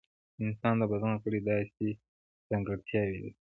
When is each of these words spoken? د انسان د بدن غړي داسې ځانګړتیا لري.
د 0.35 0.39
انسان 0.47 0.73
د 0.79 0.83
بدن 0.91 1.11
غړي 1.23 1.39
داسې 1.49 1.87
ځانګړتیا 2.49 3.01
لري. 3.11 3.29